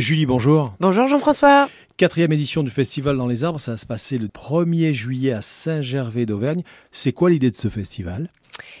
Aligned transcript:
Julie, 0.00 0.24
bonjour. 0.24 0.72
Bonjour 0.80 1.06
Jean-François. 1.08 1.68
Quatrième 1.98 2.32
édition 2.32 2.62
du 2.62 2.70
Festival 2.70 3.18
dans 3.18 3.26
les 3.26 3.44
arbres, 3.44 3.60
ça 3.60 3.72
va 3.72 3.76
se 3.76 3.84
passer 3.84 4.16
le 4.16 4.28
1er 4.28 4.92
juillet 4.92 5.32
à 5.32 5.42
Saint-Gervais 5.42 6.24
d'Auvergne. 6.24 6.62
C'est 6.90 7.12
quoi 7.12 7.28
l'idée 7.28 7.50
de 7.50 7.56
ce 7.56 7.68
festival? 7.68 8.30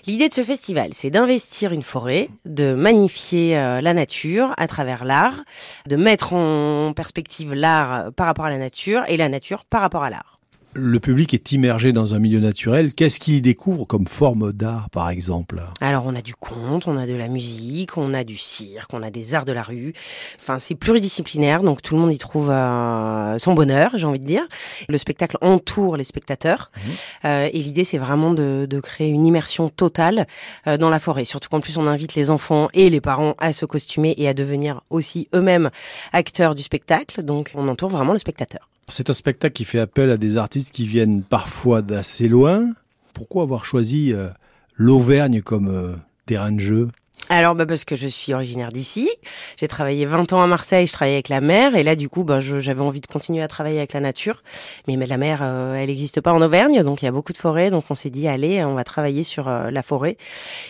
L'idée 0.06 0.30
de 0.30 0.34
ce 0.34 0.42
festival, 0.42 0.92
c'est 0.94 1.10
d'investir 1.10 1.72
une 1.72 1.82
forêt, 1.82 2.30
de 2.46 2.72
magnifier 2.72 3.58
euh, 3.58 3.82
la 3.82 3.92
nature 3.92 4.54
à 4.56 4.66
travers 4.66 5.04
l'art, 5.04 5.44
de 5.86 5.96
mettre 5.96 6.32
en 6.32 6.94
perspective 6.94 7.52
l'art 7.52 8.12
par 8.14 8.24
rapport 8.24 8.46
à 8.46 8.50
la 8.50 8.58
nature 8.58 9.02
et 9.06 9.18
la 9.18 9.28
nature 9.28 9.66
par 9.66 9.82
rapport 9.82 10.02
à 10.02 10.08
l'art 10.08 10.39
le 10.74 11.00
public 11.00 11.34
est 11.34 11.52
immergé 11.52 11.92
dans 11.92 12.14
un 12.14 12.18
milieu 12.20 12.38
naturel. 12.38 12.94
Qu'est-ce 12.94 13.18
qu'il 13.18 13.42
découvre 13.42 13.84
comme 13.84 14.06
forme 14.06 14.52
d'art, 14.52 14.88
par 14.90 15.10
exemple? 15.10 15.60
Alors, 15.80 16.04
on 16.06 16.14
a 16.14 16.22
du 16.22 16.34
conte, 16.34 16.86
on 16.86 16.96
a 16.96 17.06
de 17.06 17.14
la 17.14 17.28
musique, 17.28 17.96
on 17.96 18.14
a 18.14 18.22
du 18.22 18.36
cirque, 18.36 18.92
on 18.94 19.02
a 19.02 19.10
des 19.10 19.34
arts 19.34 19.44
de 19.44 19.52
la 19.52 19.62
rue. 19.62 19.92
Enfin, 20.38 20.58
c'est 20.58 20.76
pluridisciplinaire, 20.76 21.62
donc 21.62 21.82
tout 21.82 21.94
le 21.94 22.00
monde 22.00 22.12
y 22.12 22.18
trouve 22.18 22.50
euh, 22.50 23.36
son 23.38 23.54
bonheur, 23.54 23.92
j'ai 23.96 24.06
envie 24.06 24.20
de 24.20 24.26
dire. 24.26 24.46
Le 24.88 24.96
spectacle 24.96 25.36
entoure 25.40 25.96
les 25.96 26.04
spectateurs. 26.04 26.70
Mmh. 26.76 26.90
Euh, 27.24 27.48
et 27.52 27.58
l'idée, 27.58 27.84
c'est 27.84 27.98
vraiment 27.98 28.32
de, 28.32 28.80
créer 28.80 29.08
une 29.10 29.26
immersion 29.26 29.68
totale 29.68 30.26
euh, 30.66 30.78
dans 30.78 30.88
la 30.88 31.00
forêt. 31.00 31.24
Surtout 31.24 31.50
qu'en 31.50 31.60
plus, 31.60 31.76
on 31.76 31.86
invite 31.86 32.14
les 32.14 32.30
enfants 32.30 32.68
et 32.72 32.88
les 32.88 33.00
parents 33.00 33.34
à 33.38 33.52
se 33.52 33.66
costumer 33.66 34.14
et 34.16 34.26
à 34.26 34.34
devenir 34.34 34.80
aussi 34.88 35.28
eux-mêmes 35.34 35.70
acteurs 36.12 36.54
du 36.54 36.62
spectacle. 36.62 37.22
Donc, 37.22 37.52
on 37.54 37.68
entoure 37.68 37.90
vraiment 37.90 38.12
le 38.12 38.18
spectateur. 38.18 38.70
C'est 38.90 39.08
un 39.08 39.14
spectacle 39.14 39.52
qui 39.52 39.64
fait 39.64 39.78
appel 39.78 40.10
à 40.10 40.16
des 40.16 40.36
artistes 40.36 40.72
qui 40.72 40.84
viennent 40.84 41.22
parfois 41.22 41.80
d'assez 41.80 42.26
loin. 42.26 42.70
Pourquoi 43.14 43.44
avoir 43.44 43.64
choisi 43.64 44.12
euh, 44.12 44.28
l'Auvergne 44.74 45.42
comme 45.42 45.68
euh, 45.68 45.94
terrain 46.26 46.50
de 46.50 46.58
jeu? 46.58 46.88
Alors 47.28 47.54
bah 47.54 47.64
parce 47.64 47.84
que 47.84 47.94
je 47.94 48.08
suis 48.08 48.34
originaire 48.34 48.70
d'ici, 48.70 49.08
j'ai 49.56 49.68
travaillé 49.68 50.04
20 50.04 50.32
ans 50.32 50.42
à 50.42 50.48
Marseille, 50.48 50.88
je 50.88 50.92
travaillais 50.92 51.14
avec 51.14 51.28
la 51.28 51.40
mer. 51.40 51.76
Et 51.76 51.84
là 51.84 51.94
du 51.94 52.08
coup 52.08 52.24
bah, 52.24 52.40
j'avais 52.40 52.80
envie 52.80 53.00
de 53.00 53.06
continuer 53.06 53.40
à 53.40 53.46
travailler 53.46 53.78
avec 53.78 53.92
la 53.92 54.00
nature, 54.00 54.42
mais, 54.88 54.96
la 54.96 55.16
mer 55.16 55.38
euh, 55.40 55.76
elle 55.76 55.86
n'existe 55.86 56.20
pas 56.20 56.32
en 56.32 56.42
Auvergne 56.42 56.82
donc 56.82 57.02
il 57.02 57.04
y 57.04 57.08
a 57.08 57.12
beaucoup 57.12 57.32
de 57.32 57.38
forêts. 57.38 57.70
Donc 57.70 57.84
on 57.90 57.94
s'est 57.94 58.10
dit 58.10 58.26
allez 58.26 58.64
on 58.64 58.74
va 58.74 58.82
travailler 58.82 59.22
sur 59.22 59.48
la 59.48 59.82
forêt. 59.84 60.16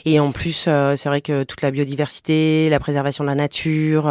Et 0.05 0.21
en 0.21 0.33
plus 0.33 0.69
c'est 0.97 1.07
vrai 1.07 1.23
que 1.23 1.45
toute 1.45 1.63
la 1.63 1.71
biodiversité, 1.71 2.69
la 2.69 2.79
préservation 2.79 3.25
de 3.25 3.29
la 3.31 3.37
nature 3.37 4.07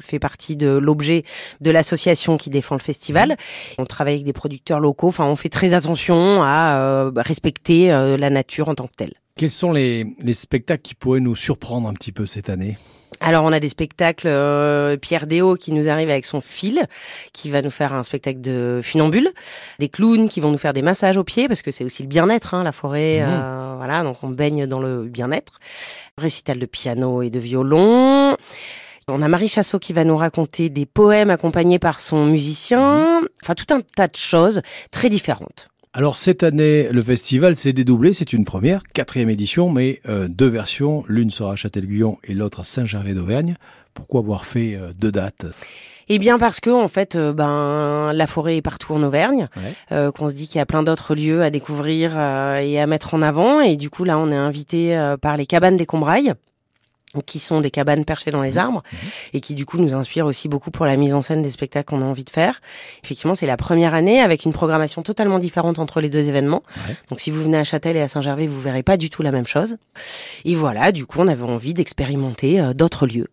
fait 0.00 0.18
partie 0.18 0.56
de 0.56 0.68
l'objet 0.68 1.24
de 1.60 1.70
l'association 1.70 2.36
qui 2.36 2.50
défend 2.50 2.74
le 2.74 2.80
festival. 2.80 3.30
Mmh. 3.30 3.82
On 3.82 3.86
travaille 3.86 4.14
avec 4.14 4.24
des 4.24 4.32
producteurs 4.32 4.80
locaux, 4.80 5.08
enfin 5.08 5.24
on 5.24 5.36
fait 5.36 5.48
très 5.48 5.74
attention 5.74 6.42
à 6.42 7.10
respecter 7.16 7.88
la 7.88 8.30
nature 8.30 8.68
en 8.68 8.74
tant 8.74 8.86
que 8.86 8.94
telle. 8.96 9.14
Quels 9.36 9.50
sont 9.50 9.72
les, 9.72 10.06
spectacles 10.32 10.82
qui 10.82 10.94
pourraient 10.94 11.18
nous 11.18 11.34
surprendre 11.34 11.88
un 11.88 11.94
petit 11.94 12.12
peu 12.12 12.24
cette 12.24 12.48
année? 12.48 12.78
Alors 13.20 13.44
on 13.44 13.52
a 13.52 13.58
des 13.58 13.68
spectacles 13.68 14.28
euh, 14.28 14.96
Pierre 14.96 15.26
Déo 15.26 15.56
qui 15.56 15.72
nous 15.72 15.88
arrive 15.88 16.10
avec 16.10 16.24
son 16.24 16.40
fil, 16.40 16.86
qui 17.32 17.50
va 17.50 17.62
nous 17.62 17.70
faire 17.70 17.94
un 17.94 18.02
spectacle 18.04 18.40
de 18.40 18.80
funambule, 18.82 19.30
des 19.78 19.88
clowns 19.88 20.28
qui 20.28 20.40
vont 20.40 20.50
nous 20.50 20.58
faire 20.58 20.72
des 20.72 20.82
massages 20.82 21.16
aux 21.16 21.24
pieds 21.24 21.48
parce 21.48 21.62
que 21.62 21.70
c'est 21.70 21.84
aussi 21.84 22.02
le 22.02 22.08
bien-être, 22.08 22.54
hein, 22.54 22.62
la 22.62 22.72
forêt, 22.72 23.20
mmh. 23.20 23.28
euh, 23.28 23.74
voilà, 23.76 24.02
donc 24.04 24.16
on 24.22 24.28
baigne 24.28 24.66
dans 24.66 24.80
le 24.80 25.04
bien-être. 25.04 25.58
Récital 26.16 26.60
de 26.60 26.66
piano 26.66 27.22
et 27.22 27.30
de 27.30 27.40
violon. 27.40 28.23
On 29.06 29.20
a 29.20 29.28
Marie 29.28 29.48
Chassot 29.48 29.78
qui 29.78 29.92
va 29.92 30.04
nous 30.04 30.16
raconter 30.16 30.70
des 30.70 30.86
poèmes 30.86 31.28
accompagnés 31.28 31.78
par 31.78 32.00
son 32.00 32.24
musicien, 32.24 33.20
enfin 33.42 33.54
tout 33.54 33.72
un 33.74 33.82
tas 33.82 34.08
de 34.08 34.16
choses 34.16 34.62
très 34.90 35.10
différentes. 35.10 35.68
Alors 35.92 36.16
cette 36.16 36.42
année, 36.42 36.88
le 36.90 37.02
festival 37.02 37.54
s'est 37.54 37.74
dédoublé, 37.74 38.14
c'est 38.14 38.32
une 38.32 38.46
première, 38.46 38.82
quatrième 38.94 39.28
édition, 39.28 39.70
mais 39.70 40.00
euh, 40.08 40.26
deux 40.26 40.48
versions, 40.48 41.04
l'une 41.06 41.30
sera 41.30 41.52
à 41.52 41.56
Châtel-Guyon 41.56 42.16
et 42.24 42.32
l'autre 42.32 42.60
à 42.60 42.64
Saint-Gervais 42.64 43.12
d'Auvergne. 43.12 43.56
Pourquoi 43.92 44.20
avoir 44.20 44.46
fait 44.46 44.74
euh, 44.74 44.90
deux 44.98 45.12
dates? 45.12 45.46
Eh 46.08 46.18
bien 46.18 46.38
parce 46.38 46.60
que 46.60 46.70
en 46.70 46.88
fait, 46.88 47.14
euh, 47.14 47.34
ben 47.34 48.12
la 48.14 48.26
forêt 48.26 48.56
est 48.56 48.62
partout 48.62 48.94
en 48.94 49.02
Auvergne, 49.02 49.48
qu'on 49.90 50.28
se 50.30 50.34
dit 50.34 50.48
qu'il 50.48 50.58
y 50.58 50.62
a 50.62 50.66
plein 50.66 50.82
d'autres 50.82 51.14
lieux 51.14 51.42
à 51.42 51.50
découvrir 51.50 52.18
et 52.18 52.80
à 52.80 52.86
mettre 52.86 53.14
en 53.14 53.20
avant, 53.20 53.60
et 53.60 53.76
du 53.76 53.90
coup 53.90 54.04
là 54.04 54.18
on 54.18 54.32
est 54.32 54.36
invité 54.36 55.14
par 55.20 55.36
les 55.36 55.46
cabanes 55.46 55.76
des 55.76 55.86
Combrailles 55.86 56.32
qui 57.22 57.38
sont 57.38 57.60
des 57.60 57.70
cabanes 57.70 58.04
perchées 58.04 58.30
dans 58.30 58.42
les 58.42 58.52
mmh. 58.52 58.58
arbres 58.58 58.82
mmh. 58.82 58.96
et 59.34 59.40
qui 59.40 59.54
du 59.54 59.66
coup 59.66 59.78
nous 59.78 59.94
inspirent 59.94 60.26
aussi 60.26 60.48
beaucoup 60.48 60.70
pour 60.70 60.86
la 60.86 60.96
mise 60.96 61.14
en 61.14 61.22
scène 61.22 61.42
des 61.42 61.50
spectacles 61.50 61.88
qu'on 61.88 62.02
a 62.02 62.04
envie 62.04 62.24
de 62.24 62.30
faire. 62.30 62.60
Effectivement, 63.02 63.34
c'est 63.34 63.46
la 63.46 63.56
première 63.56 63.94
année 63.94 64.20
avec 64.20 64.44
une 64.44 64.52
programmation 64.52 65.02
totalement 65.02 65.38
différente 65.38 65.78
entre 65.78 66.00
les 66.00 66.08
deux 66.08 66.28
événements. 66.28 66.62
Donc 67.10 67.20
si 67.20 67.30
vous 67.30 67.42
venez 67.42 67.58
à 67.58 67.64
Châtel 67.64 67.96
et 67.96 68.00
à 68.00 68.08
Saint-Gervais, 68.08 68.46
vous 68.46 68.60
verrez 68.60 68.82
pas 68.82 68.96
du 68.96 69.10
tout 69.10 69.22
la 69.22 69.30
même 69.30 69.46
chose. 69.46 69.76
Et 70.44 70.54
voilà, 70.54 70.92
du 70.92 71.06
coup, 71.06 71.18
on 71.20 71.28
avait 71.28 71.42
envie 71.42 71.74
d'expérimenter 71.74 72.60
euh, 72.60 72.72
d'autres 72.72 73.06
lieux. 73.06 73.28